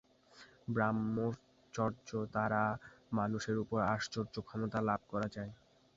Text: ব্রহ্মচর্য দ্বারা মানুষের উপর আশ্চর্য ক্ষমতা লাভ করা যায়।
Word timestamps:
ব্রহ্মচর্য 0.67 1.99
দ্বারা 2.33 2.63
মানুষের 3.11 3.57
উপর 3.63 3.79
আশ্চর্য 3.93 4.35
ক্ষমতা 4.47 4.79
লাভ 4.89 5.01
করা 5.11 5.27
যায়। 5.35 5.51